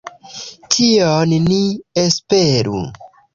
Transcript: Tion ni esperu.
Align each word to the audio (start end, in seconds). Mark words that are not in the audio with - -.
Tion 0.75 1.35
ni 1.51 1.59
esperu. 2.05 2.83